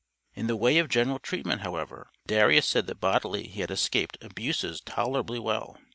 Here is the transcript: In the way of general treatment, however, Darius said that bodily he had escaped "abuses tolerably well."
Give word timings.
In 0.33 0.47
the 0.47 0.55
way 0.55 0.79
of 0.79 0.89
general 0.89 1.19
treatment, 1.19 1.61
however, 1.61 2.09
Darius 2.25 2.65
said 2.65 2.87
that 2.87 2.99
bodily 2.99 3.45
he 3.45 3.61
had 3.61 3.69
escaped 3.69 4.17
"abuses 4.23 4.81
tolerably 4.81 5.37
well." 5.37 5.77